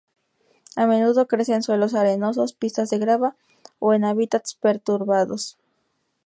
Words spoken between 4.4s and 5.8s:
perturbados.